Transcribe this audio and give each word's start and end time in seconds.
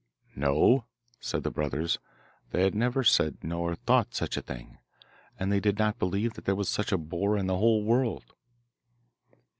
'No,' 0.35 0.85
said 1.19 1.43
the 1.43 1.51
brothers; 1.51 1.99
they 2.49 2.63
had 2.63 2.73
never 2.73 3.03
said 3.03 3.37
nor 3.43 3.75
thought 3.75 4.15
such 4.15 4.35
a 4.35 4.41
thing, 4.41 4.79
and 5.37 5.51
they 5.51 5.59
did 5.59 5.77
not 5.77 5.99
believe 5.99 6.33
that 6.33 6.45
there 6.45 6.55
was 6.55 6.69
such 6.69 6.91
a 6.91 6.97
boar 6.97 7.37
in 7.37 7.45
the 7.45 7.57
whole 7.59 7.83
world. 7.83 8.33